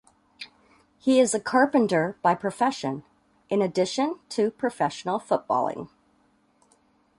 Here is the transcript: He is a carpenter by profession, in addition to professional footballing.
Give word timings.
He 0.97 1.19
is 1.19 1.35
a 1.35 1.39
carpenter 1.39 2.17
by 2.23 2.33
profession, 2.33 3.03
in 3.49 3.61
addition 3.61 4.17
to 4.29 4.49
professional 4.49 5.19
footballing. 5.19 5.89